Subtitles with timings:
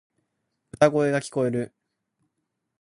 [0.73, 1.75] 歌声が聞こえる。